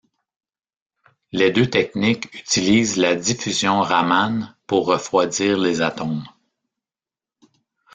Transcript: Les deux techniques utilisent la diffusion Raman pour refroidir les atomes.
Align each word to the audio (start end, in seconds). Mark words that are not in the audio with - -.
Les 1.31 1.51
deux 1.51 1.69
techniques 1.69 2.33
utilisent 2.33 2.97
la 2.97 3.13
diffusion 3.13 3.81
Raman 3.81 4.51
pour 4.65 4.87
refroidir 4.87 5.59
les 5.59 5.83
atomes. 5.83 6.23